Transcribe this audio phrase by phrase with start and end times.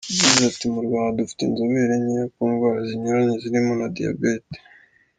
[0.17, 4.57] Yagize ati” Mu Rwanda dufite inzobere nkeya ku ndwara zinyuranye zirimo na diyabete.